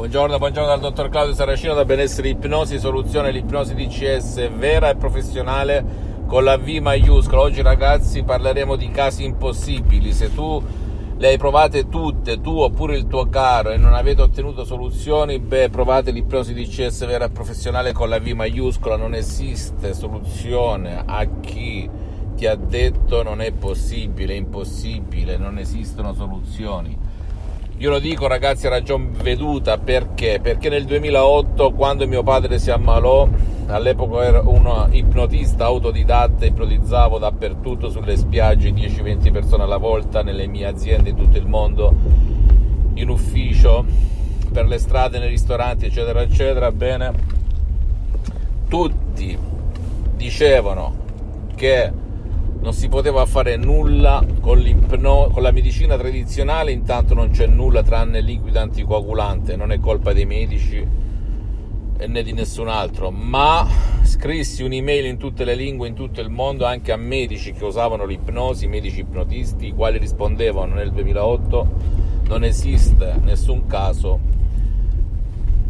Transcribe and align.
Buongiorno, 0.00 0.38
buongiorno 0.38 0.66
dal 0.66 0.80
dottor 0.80 1.10
Claudio 1.10 1.34
Saracino 1.34 1.74
da 1.74 1.84
Benessere 1.84 2.30
Ipnosi, 2.30 2.78
soluzione 2.78 3.30
l'ipnosi 3.30 3.74
DCS 3.74 4.48
vera 4.56 4.88
e 4.88 4.96
professionale 4.96 5.84
con 6.26 6.42
la 6.42 6.56
V 6.56 6.66
maiuscola. 6.80 7.42
Oggi 7.42 7.60
ragazzi 7.60 8.22
parleremo 8.22 8.76
di 8.76 8.90
casi 8.90 9.24
impossibili. 9.24 10.14
Se 10.14 10.32
tu 10.32 10.64
le 11.18 11.28
hai 11.28 11.36
provate 11.36 11.90
tutte, 11.90 12.40
tu 12.40 12.60
oppure 12.60 12.96
il 12.96 13.08
tuo 13.08 13.28
caro, 13.28 13.72
e 13.72 13.76
non 13.76 13.92
avete 13.92 14.22
ottenuto 14.22 14.64
soluzioni, 14.64 15.38
beh, 15.38 15.68
provate 15.68 16.12
l'ipnosi 16.12 16.54
DCS 16.54 17.04
vera 17.04 17.26
e 17.26 17.30
professionale 17.30 17.92
con 17.92 18.08
la 18.08 18.18
V 18.18 18.26
maiuscola. 18.28 18.96
Non 18.96 19.12
esiste 19.12 19.92
soluzione 19.92 21.02
a 21.04 21.28
chi 21.40 21.86
ti 22.36 22.46
ha 22.46 22.54
detto 22.54 23.22
non 23.22 23.42
è 23.42 23.52
possibile, 23.52 24.32
è 24.32 24.36
impossibile, 24.38 25.36
non 25.36 25.58
esistono 25.58 26.14
soluzioni 26.14 27.09
io 27.80 27.88
lo 27.88 27.98
dico 27.98 28.26
ragazzi 28.26 28.66
a 28.66 28.70
ragion 28.70 29.10
veduta 29.22 29.78
perché? 29.78 30.38
Perché 30.42 30.68
nel 30.68 30.84
2008 30.84 31.70
quando 31.70 32.06
mio 32.06 32.22
padre 32.22 32.58
si 32.58 32.70
ammalò, 32.70 33.26
all'epoca 33.68 34.22
ero 34.22 34.42
un 34.50 34.88
ipnotista 34.90 35.64
autodidatta, 35.64 36.44
ipnotizzavo 36.44 37.16
dappertutto 37.16 37.88
sulle 37.88 38.18
spiagge 38.18 38.68
10-20 38.68 39.32
persone 39.32 39.62
alla 39.62 39.78
volta, 39.78 40.22
nelle 40.22 40.46
mie 40.46 40.66
aziende 40.66 41.08
in 41.08 41.16
tutto 41.16 41.38
il 41.38 41.46
mondo, 41.46 41.94
in 42.94 43.08
ufficio, 43.08 43.82
per 44.52 44.66
le 44.66 44.76
strade, 44.76 45.18
nei 45.18 45.30
ristoranti 45.30 45.86
eccetera 45.86 46.20
eccetera, 46.20 46.70
bene, 46.72 47.12
tutti 48.68 49.38
dicevano 50.16 50.94
che 51.54 51.90
non 52.60 52.72
si 52.74 52.88
poteva 52.88 53.24
fare 53.26 53.56
nulla 53.56 54.24
con, 54.40 54.62
con, 54.88 55.42
la 55.42 55.50
medicina 55.50 55.96
tradizionale, 55.96 56.72
intanto 56.72 57.14
non 57.14 57.30
c'è 57.30 57.46
nulla 57.46 57.82
tranne 57.82 58.20
liquido 58.20 58.58
anticoagulante, 58.58 59.56
non 59.56 59.72
è 59.72 59.80
colpa 59.80 60.12
dei 60.12 60.26
medici 60.26 60.86
né 62.06 62.22
di 62.22 62.32
nessun 62.32 62.68
altro, 62.68 63.10
ma 63.10 63.66
scrissi 64.02 64.62
un'email 64.62 65.06
in 65.06 65.16
tutte 65.16 65.44
le 65.44 65.54
lingue, 65.54 65.88
in 65.88 65.94
tutto 65.94 66.20
il 66.20 66.30
mondo, 66.30 66.64
anche 66.64 66.92
a 66.92 66.96
medici 66.96 67.52
che 67.52 67.64
usavano 67.64 68.04
l'ipnosi, 68.04 68.66
medici 68.66 69.00
ipnotisti, 69.00 69.68
i 69.68 69.74
quali 69.74 69.98
rispondevano 69.98 70.74
nel 70.74 70.92
2008 70.92 71.98
non 72.28 72.44
esiste 72.44 73.18
nessun 73.22 73.66
caso 73.66 74.20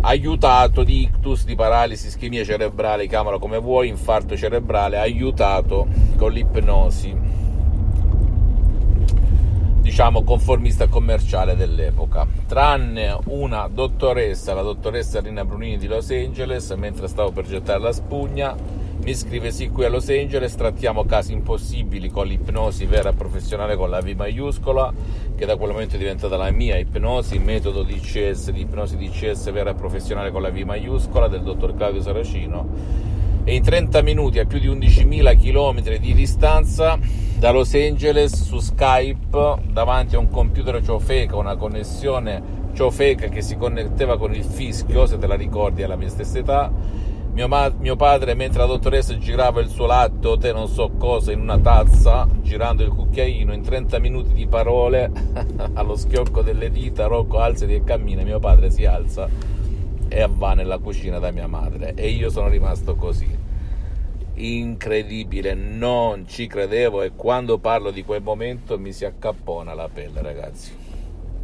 aiutato 0.03 0.83
di 0.83 1.03
ictus, 1.03 1.45
di 1.45 1.55
paralisi, 1.55 2.07
ischemia 2.07 2.45
cerebrale, 2.45 3.07
chiamala 3.07 3.39
come 3.39 3.59
vuoi, 3.59 3.89
infarto 3.89 4.37
cerebrale, 4.37 4.99
aiutato 4.99 5.87
con 6.17 6.33
l'ipnosi, 6.33 7.15
diciamo 9.81 10.23
conformista 10.23 10.87
commerciale 10.87 11.57
dell'epoca. 11.57 12.27
Tranne 12.47 13.19
una 13.27 13.69
dottoressa, 13.69 14.55
la 14.55 14.63
dottoressa 14.63 15.21
Rina 15.21 15.45
Brunini 15.45 15.79
di 15.79 15.87
Los 15.87 16.11
Angeles, 16.11 16.71
mentre 16.73 17.09
stavo 17.09 17.31
per 17.31 17.47
gettare 17.47 17.81
la 17.81 17.93
spugna, 17.93 18.57
mi 19.03 19.15
scrive 19.15 19.51
sì 19.51 19.71
qui 19.71 19.87
a 19.87 19.89
Los 19.89 20.11
Angeles 20.11 20.55
trattiamo 20.55 21.05
casi 21.05 21.33
impossibili 21.33 22.11
con 22.11 22.27
l'ipnosi 22.27 22.85
vera 22.85 23.15
professionale 23.15 23.75
con 23.75 23.89
la 23.89 24.01
V 24.01 24.13
maiuscola 24.15 24.93
che 25.35 25.47
da 25.47 25.57
quel 25.57 25.71
momento 25.71 25.95
è 25.95 25.99
diventata 25.99 26.37
la 26.37 26.51
mia 26.51 26.77
ipnosi, 26.77 27.39
metodo 27.39 27.83
DCS, 27.83 28.51
di 28.51 28.61
ipnosi 28.61 28.99
DCS 28.99 29.53
vera 29.53 29.73
professionale 29.73 30.31
con 30.31 30.43
la 30.43 30.51
V 30.51 30.59
maiuscola 30.59 31.29
del 31.29 31.43
dottor 31.43 31.75
Claudio 31.75 32.03
Saracino. 32.03 32.69
E 33.45 33.55
in 33.55 33.63
30 33.63 34.03
minuti 34.03 34.39
a 34.39 34.45
più 34.45 34.59
di 34.59 34.69
11.000 34.69 35.39
km 35.39 35.97
di 35.97 36.13
distanza 36.13 36.99
da 37.39 37.51
Los 37.53 37.73
Angeles 37.73 38.35
su 38.45 38.59
Skype 38.59 39.63
davanti 39.73 40.15
a 40.15 40.19
un 40.19 40.29
computer 40.29 40.83
ciofeca, 40.85 41.37
una 41.37 41.57
connessione 41.57 42.59
ciofeca 42.75 43.29
che 43.29 43.41
si 43.41 43.57
connetteva 43.57 44.19
con 44.19 44.35
il 44.35 44.45
fischio, 44.45 45.07
se 45.07 45.17
te 45.17 45.27
la 45.27 45.37
ricordi 45.37 45.83
alla 45.83 45.97
mia 45.97 46.11
stessa 46.11 46.39
età 46.39 47.09
mio, 47.33 47.47
ma- 47.47 47.73
mio, 47.79 47.97
padre, 47.97 48.35
mentre 48.35 48.59
la 48.59 48.67
dottoressa 48.67 49.17
girava 49.17 49.61
il 49.61 49.69
suo 49.69 49.87
latte 49.87 50.37
te 50.39 50.53
non 50.53 50.67
so 50.69 50.91
cosa 50.99 51.31
in 51.31 51.41
una 51.41 51.59
tazza, 51.59 52.27
girando 52.43 52.83
il 52.83 52.91
cucchiaino, 52.91 53.53
in 53.53 53.63
30 53.63 53.99
minuti 54.01 54.33
di 54.33 54.47
parole, 54.47 55.11
allo 55.75 55.97
schiocco 55.97 56.43
delle 56.43 56.71
dita, 56.71 57.07
Rocco 57.07 57.39
alzati 57.39 57.75
e 57.75 57.85
cammina, 57.85 58.23
mio 58.23 58.41
padre 58.41 58.71
si 58.71 58.85
alza 58.85 59.29
e 60.09 60.29
va 60.29 60.55
nella 60.55 60.79
cucina 60.79 61.21
da 61.21 61.31
mia 61.31 61.47
madre. 61.47 61.95
E 61.95 62.09
io 62.09 62.31
sono 62.31 62.49
rimasto 62.49 62.97
così. 62.97 63.39
Incredibile, 64.35 65.55
non 65.55 66.27
ci 66.27 66.49
credevo 66.49 67.03
e 67.03 67.13
quando 67.15 67.59
parlo 67.59 67.91
di 67.91 68.03
quel 68.03 68.23
momento 68.23 68.79
mi 68.79 68.93
si 68.93 69.05
accappona 69.05 69.73
la 69.73 69.89
pelle, 69.93 70.21
ragazzi. 70.21 70.77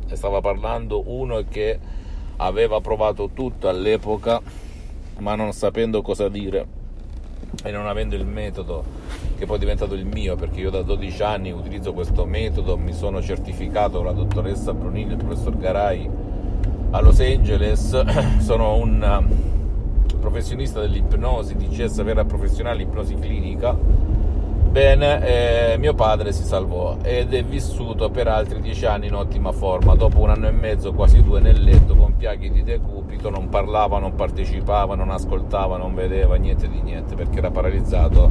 E 0.08 0.16
stava 0.16 0.40
parlando 0.40 1.02
uno 1.06 1.44
che 1.48 1.78
aveva 2.38 2.80
provato 2.80 3.30
tutto 3.32 3.68
all'epoca 3.68 4.64
ma 5.18 5.34
non 5.34 5.52
sapendo 5.52 6.02
cosa 6.02 6.28
dire 6.28 6.84
e 7.62 7.70
non 7.70 7.86
avendo 7.86 8.14
il 8.16 8.26
metodo 8.26 8.84
che 9.38 9.46
poi 9.46 9.56
è 9.56 9.58
diventato 9.58 9.94
il 9.94 10.04
mio 10.04 10.36
perché 10.36 10.60
io 10.60 10.70
da 10.70 10.82
12 10.82 11.22
anni 11.22 11.52
utilizzo 11.52 11.92
questo 11.92 12.24
metodo 12.26 12.76
mi 12.76 12.92
sono 12.92 13.22
certificato 13.22 13.98
con 13.98 14.06
la 14.06 14.12
dottoressa 14.12 14.72
Brunini 14.72 15.10
e 15.10 15.14
il 15.14 15.24
professor 15.24 15.56
Garai 15.56 16.08
a 16.90 17.00
Los 17.00 17.20
Angeles 17.20 18.04
sono 18.40 18.76
un 18.76 19.26
professionista 20.20 20.80
dell'ipnosi 20.80 21.56
DCS 21.56 22.02
vera 22.02 22.24
professionale 22.24 22.82
ipnosi 22.82 23.14
clinica 23.14 23.76
Bene, 24.76 25.72
eh, 25.72 25.78
mio 25.78 25.94
padre 25.94 26.32
si 26.32 26.44
salvò 26.44 26.98
ed 27.00 27.32
è 27.32 27.42
vissuto 27.42 28.10
per 28.10 28.28
altri 28.28 28.60
dieci 28.60 28.84
anni 28.84 29.06
in 29.06 29.14
ottima 29.14 29.50
forma. 29.50 29.94
Dopo 29.94 30.18
un 30.18 30.28
anno 30.28 30.48
e 30.48 30.50
mezzo, 30.50 30.92
quasi 30.92 31.22
due 31.22 31.40
nel 31.40 31.62
letto, 31.62 31.96
con 31.96 32.14
piaghe 32.14 32.50
di 32.50 32.62
decupito, 32.62 33.30
non 33.30 33.48
parlava, 33.48 33.98
non 33.98 34.14
partecipava, 34.14 34.94
non 34.94 35.08
ascoltava, 35.08 35.78
non 35.78 35.94
vedeva 35.94 36.34
niente 36.34 36.68
di 36.68 36.82
niente 36.82 37.14
perché 37.14 37.38
era 37.38 37.50
paralizzato 37.50 38.30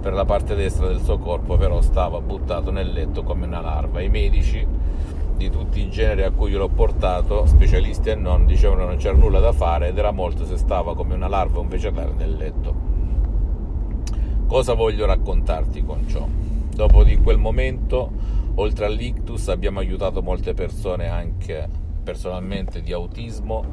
per 0.00 0.14
la 0.14 0.24
parte 0.24 0.56
destra 0.56 0.88
del 0.88 1.00
suo 1.00 1.18
corpo, 1.18 1.56
però 1.56 1.80
stava 1.80 2.18
buttato 2.18 2.72
nel 2.72 2.90
letto 2.92 3.22
come 3.22 3.46
una 3.46 3.60
larva. 3.60 4.00
I 4.00 4.08
medici 4.08 4.66
di 5.36 5.48
tutti 5.48 5.78
i 5.78 5.90
generi 5.90 6.24
a 6.24 6.32
cui 6.32 6.50
l'ho 6.50 6.70
portato, 6.70 7.46
specialisti 7.46 8.08
e 8.08 8.16
non, 8.16 8.46
dicevano 8.46 8.80
che 8.80 8.86
non 8.88 8.96
c'era 8.96 9.16
nulla 9.16 9.38
da 9.38 9.52
fare 9.52 9.86
ed 9.86 9.96
era 9.96 10.10
molto 10.10 10.44
se 10.44 10.56
stava 10.56 10.96
come 10.96 11.14
una 11.14 11.28
larva 11.28 11.58
o 11.58 11.60
un 11.60 11.68
vegetale 11.68 12.10
nel 12.16 12.34
letto. 12.34 12.93
Cosa 14.46 14.74
voglio 14.74 15.06
raccontarti 15.06 15.82
con 15.82 16.06
ciò? 16.06 16.26
Dopo 16.74 17.02
di 17.02 17.16
quel 17.16 17.38
momento, 17.38 18.10
oltre 18.56 18.84
all'ictus, 18.86 19.48
abbiamo 19.48 19.80
aiutato 19.80 20.22
molte 20.22 20.54
persone 20.54 21.08
anche 21.08 21.68
personalmente 22.02 22.82
di 22.82 22.92
autismo 22.92 23.64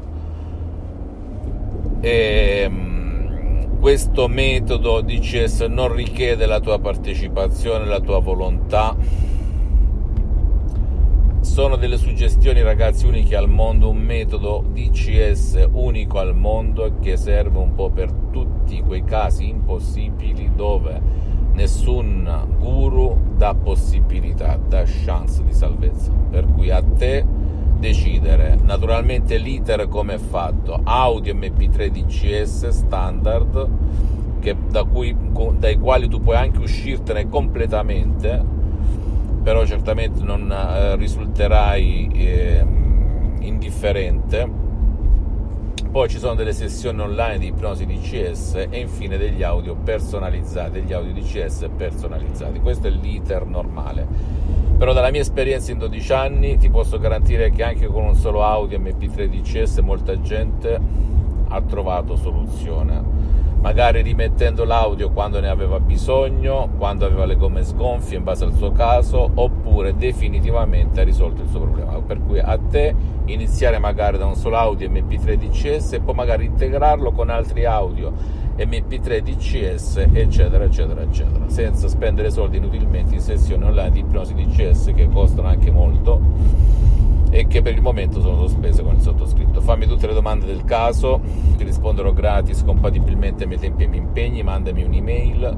e 2.00 2.68
mm, 2.68 3.80
questo 3.80 4.28
metodo 4.28 5.02
DCS 5.02 5.62
non 5.62 5.94
richiede 5.94 6.46
la 6.46 6.60
tua 6.60 6.80
partecipazione, 6.80 7.86
la 7.86 8.00
tua 8.00 8.20
volontà. 8.20 8.96
Sono 11.51 11.75
delle 11.75 11.98
suggestioni, 11.98 12.62
ragazzi, 12.62 13.06
uniche 13.06 13.36
al 13.36 13.50
mondo, 13.50 13.89
un 13.89 13.98
metodo 13.98 14.63
DCS 14.71 15.68
unico 15.74 16.18
al 16.18 16.33
mondo 16.33 16.94
che 17.01 17.18
serve 17.18 17.57
un 17.57 17.75
po' 17.75 17.89
per 17.89 18.09
tutti 18.31 18.81
quei 18.81 19.03
casi 19.03 19.50
impossibili 19.50 20.50
dove 20.56 21.01
nessun 21.51 22.56
guru 22.57 23.33
dà 23.36 23.53
possibilità, 23.53 24.57
dà 24.65 24.86
chance 24.86 25.44
di 25.44 25.51
salvezza. 25.51 26.13
Per 26.13 26.45
cui 26.53 26.71
a 26.71 26.81
te 26.81 27.25
decidere. 27.77 28.57
Naturalmente 28.63 29.36
l'iter 29.36 29.89
come 29.89 30.13
è 30.13 30.19
fatto? 30.19 30.80
Audio 30.81 31.33
MP3 31.33 31.88
DCS 31.89 32.69
standard 32.69 33.69
che, 34.39 34.56
da 34.69 34.86
cui, 34.86 35.13
dai 35.57 35.77
quali 35.77 36.07
tu 36.07 36.21
puoi 36.21 36.38
anche 36.38 36.59
uscirtene 36.59 37.27
completamente, 37.27 38.42
però 39.42 39.66
certamente 39.66 40.22
non 40.24 40.52
eh, 40.52 40.96
risulterai 40.96 42.10
eh, 42.14 42.66
indifferente 43.40 44.62
poi 45.92 46.08
ci 46.08 46.20
sono 46.20 46.36
delle 46.36 46.54
sessioni 46.54 47.02
online 47.02 47.38
di 47.38 47.48
ipnosi 47.48 47.86
DCS 47.86 48.68
e 48.70 48.80
infine 48.80 49.18
degli 49.18 49.44
audio 49.44 49.76
personalizzati, 49.76 50.80
degli 50.80 50.94
audio 50.94 51.12
DCS 51.12 51.68
personalizzati. 51.76 52.62
Questo 52.62 52.88
è 52.88 52.90
l'iter 52.90 53.46
normale. 53.46 54.08
Però 54.78 54.94
dalla 54.94 55.12
mia 55.12 55.20
esperienza 55.20 55.74
in 55.74 55.80
12 55.80 56.14
anni 56.14 56.58
ti 56.58 56.70
posso 56.70 56.98
garantire 56.98 57.50
che 57.50 57.64
anche 57.64 57.88
con 57.88 58.06
un 58.06 58.16
solo 58.16 58.42
audio 58.42 58.80
MP3 58.80 59.26
DCS 59.26 59.80
molta 59.80 60.18
gente 60.22 60.80
ha 61.50 61.62
trovato 61.62 62.16
soluzione 62.16 63.04
magari 63.62 64.02
rimettendo 64.02 64.66
l'audio 64.66 65.12
quando 65.12 65.40
ne 65.40 65.48
aveva 65.48 65.80
bisogno, 65.80 66.69
quando 66.78 67.06
aveva 67.06 67.25
le 67.25 67.38
gomme 67.38 67.63
sgonfie 67.63 68.18
in 68.18 68.24
base 68.24 68.44
al 68.44 68.54
suo 68.54 68.72
caso, 68.72 69.30
oppure 69.34 69.96
definitivamente 69.96 71.02
ha 71.02 71.04
risolto 71.04 71.44
il 71.44 71.50
suo 71.50 71.62
problema. 71.62 72.00
Per 72.02 72.19
cui 72.22 72.40
a 72.40 72.58
te 72.58 72.94
iniziare 73.25 73.78
magari 73.78 74.18
da 74.18 74.25
un 74.25 74.36
solo 74.36 74.58
audio 74.58 74.90
MP3 74.90 75.36
DCS 75.36 75.94
e 75.94 76.00
poi 76.00 76.16
magari 76.16 76.46
integrarlo 76.46 77.12
con 77.12 77.30
altri 77.30 77.66
audio 77.66 78.12
MP3 78.58 79.19
DCS, 79.22 80.07
eccetera, 80.12 80.64
eccetera, 80.64 81.02
eccetera, 81.02 81.48
senza 81.48 81.88
spendere 81.88 82.31
soldi 82.31 82.57
inutilmente 82.57 83.16
in 83.16 83.22
sessioni 83.22 83.64
online 83.64 83.92
di 83.92 84.00
ipnosi 84.00 84.34
DCS 84.34 84.92
che 84.96 85.07
costano 85.10 85.48
anche 85.48 85.72
molto 85.72 86.19
e 87.31 87.48
che 87.48 87.62
per 87.62 87.74
il 87.74 87.81
momento 87.81 88.19
sono 88.22 88.36
sospese 88.36 88.83
con 88.83 88.95
il 88.95 89.01
sottoscritto. 89.01 89.62
Fammi 89.62 89.88
tutte 89.88 90.06
le 90.06 90.13
domande 90.13 90.45
del 90.45 90.66
caso, 90.66 91.22
ti 91.56 91.63
risponderò 91.63 92.12
gratis 92.12 92.62
compatibilmente 92.63 93.44
ai 93.44 93.50
miei 93.50 93.62
tempi 93.62 93.81
e 93.81 93.86
ai 93.86 93.92
miei 93.92 94.04
impegni, 94.04 94.44
mandami 94.44 94.83
un'email, 94.83 95.56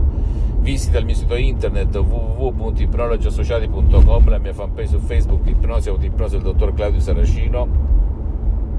visita 0.60 1.00
il 1.00 1.06
mio 1.06 1.16
sito 1.16 1.36
internet 1.36 1.96
www.ipnologiassociati.com, 1.96 4.30
la 4.30 4.38
mia 4.38 4.54
fanpage 4.54 4.90
su 4.90 5.00
Facebook 5.00 5.48
Ipnosi 5.48 5.90
Autoipnosi 5.90 6.36
del 6.36 6.44
dottor 6.44 6.76
Claudio 6.76 7.00
Saracino 7.00 7.83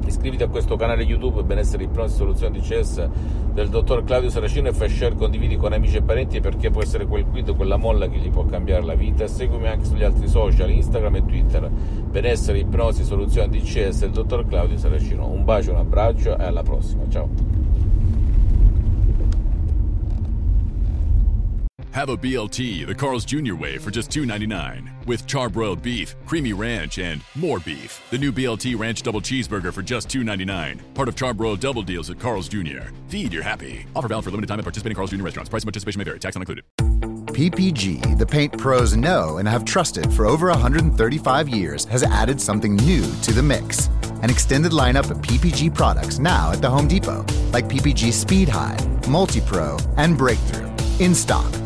Iscriviti 0.07 0.43
a 0.43 0.49
questo 0.49 0.77
canale 0.77 1.03
YouTube 1.03 1.43
Benessere 1.43 1.85
Ipnosi 1.85 2.17
Soluzioni 2.17 2.61
DCS 2.61 3.09
del 3.53 3.69
dottor 3.69 4.05
Claudio 4.05 4.31
Saracino 4.31 4.69
e 4.69 4.73
fai 4.73 4.89
share, 4.89 5.15
condividi 5.15 5.57
con 5.57 5.73
amici 5.73 5.97
e 5.97 6.03
parenti 6.03 6.41
perché 6.41 6.71
può 6.71 6.83
essere 6.83 7.07
quel 7.07 7.25
quid, 7.27 7.55
quella 7.55 7.77
molla 7.77 8.09
che 8.09 8.19
gli 8.19 8.31
può 8.31 8.45
cambiare 8.45 8.85
la 8.85 8.95
vita. 8.95 9.27
Seguimi 9.27 9.69
anche 9.69 9.85
sugli 9.85 10.05
altri 10.05 10.29
social, 10.29 10.71
Instagram 10.71 11.17
e 11.17 11.25
Twitter. 11.25 11.69
Benessere 11.69 12.59
Ipnosi 12.59 13.05
Soluzioni 13.05 13.49
DCS 13.59 14.01
del 14.01 14.11
dottor 14.11 14.47
Claudio 14.47 14.77
Saracino. 14.77 15.29
Un 15.29 15.45
bacio, 15.45 15.73
un 15.73 15.79
abbraccio 15.79 16.37
e 16.37 16.45
alla 16.45 16.63
prossima. 16.63 17.05
Ciao. 17.09 17.64
Have 21.95 22.09
a 22.09 22.17
BLT 22.17 22.85
the 22.89 22.93
Carl's 22.93 23.25
Jr. 23.25 23.55
way 23.55 23.79
for 23.79 23.93
just 23.93 24.11
$2.99 24.11 25.07
with 25.07 25.25
charbroiled 25.29 25.81
beef, 25.81 26.17
creamy 26.27 26.53
ranch, 26.53 26.99
and 26.99 27.23
more 27.37 27.61
beef. 27.61 28.03
The 28.11 28.19
new 28.19 28.33
BLT 28.33 28.77
Ranch 28.77 29.03
Double 29.03 29.21
Cheeseburger 29.21 29.73
for 29.73 29.81
just 29.81 30.09
$2.99. 30.09 30.81
Part 30.95 31.09
of 31.09 31.15
charbroiled 31.15 31.61
double 31.61 31.83
deals 31.83 32.11
at 32.11 32.19
Carl's 32.19 32.49
Jr. 32.49 32.91
Feed 33.07 33.33
your 33.33 33.45
happy. 33.45 33.87
Offer 33.95 34.09
valid 34.09 34.25
for 34.25 34.33
limited 34.33 34.49
time 34.49 34.59
at 34.59 34.65
participating 34.65 34.97
Carl's 34.97 35.13
Jr. 35.13 35.23
restaurants. 35.23 35.49
Price 35.49 35.63
and 35.63 35.69
participation 35.69 36.01
may 36.01 36.05
vary. 36.05 36.19
Tax 36.19 36.35
not 36.35 36.41
included. 36.41 36.65
PPG, 37.33 38.19
the 38.19 38.27
paint 38.27 38.59
pros 38.59 38.97
know 38.97 39.39
and 39.39 39.47
have 39.47 39.65
trusted 39.65 40.13
for 40.13 40.27
over 40.27 40.49
135 40.49 41.49
years, 41.49 41.85
has 41.85 42.03
added 42.03 42.41
something 42.41 42.75
new 42.75 43.05
to 43.23 43.33
the 43.33 43.43
mix. 43.43 43.87
An 44.23 44.31
extended 44.31 44.73
lineup 44.73 45.13
of 45.13 45.19
PPG 45.19 45.73
products 45.73 46.19
now 46.19 46.51
at 46.51 46.61
the 46.61 46.69
Home 46.69 46.89
Depot, 46.89 47.25
like 47.53 47.69
PPG 47.69 48.13
Speed 48.13 48.49
High, 48.49 48.79
Multi 49.09 49.41
Pro, 49.43 49.77
and 49.97 50.19
Breakthrough. 50.19 50.69
In 50.99 51.15
stock 51.15 51.55